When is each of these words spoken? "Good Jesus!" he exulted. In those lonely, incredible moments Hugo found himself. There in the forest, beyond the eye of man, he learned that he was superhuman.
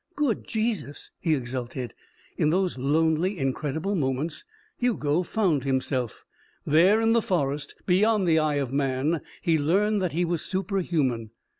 "Good 0.15 0.45
Jesus!" 0.47 1.11
he 1.19 1.35
exulted. 1.35 1.93
In 2.35 2.49
those 2.49 2.75
lonely, 2.79 3.37
incredible 3.37 3.93
moments 3.93 4.43
Hugo 4.79 5.21
found 5.21 5.63
himself. 5.63 6.25
There 6.65 6.99
in 6.99 7.13
the 7.13 7.21
forest, 7.21 7.75
beyond 7.85 8.27
the 8.27 8.39
eye 8.39 8.55
of 8.55 8.73
man, 8.73 9.21
he 9.43 9.59
learned 9.59 10.01
that 10.01 10.13
he 10.13 10.25
was 10.25 10.41
superhuman. 10.41 11.29